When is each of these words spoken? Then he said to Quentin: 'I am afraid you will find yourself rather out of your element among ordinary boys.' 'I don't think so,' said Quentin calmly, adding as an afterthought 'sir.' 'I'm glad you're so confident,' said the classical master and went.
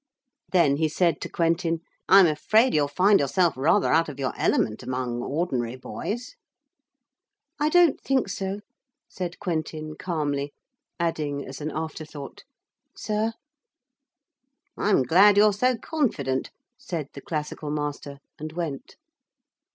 Then 0.51 0.77
he 0.77 0.89
said 0.89 1.21
to 1.21 1.29
Quentin: 1.29 1.81
'I 2.09 2.21
am 2.21 2.25
afraid 2.25 2.73
you 2.73 2.81
will 2.81 2.87
find 2.87 3.19
yourself 3.19 3.55
rather 3.55 3.89
out 3.93 4.09
of 4.09 4.17
your 4.17 4.33
element 4.35 4.81
among 4.81 5.21
ordinary 5.21 5.75
boys.' 5.75 6.33
'I 7.59 7.69
don't 7.69 8.01
think 8.01 8.27
so,' 8.27 8.61
said 9.07 9.37
Quentin 9.37 9.93
calmly, 9.95 10.53
adding 10.99 11.45
as 11.45 11.61
an 11.61 11.69
afterthought 11.71 12.45
'sir.' 12.97 13.33
'I'm 14.75 15.03
glad 15.03 15.37
you're 15.37 15.53
so 15.53 15.77
confident,' 15.77 16.49
said 16.79 17.09
the 17.13 17.21
classical 17.21 17.69
master 17.69 18.17
and 18.39 18.53
went. 18.53 18.95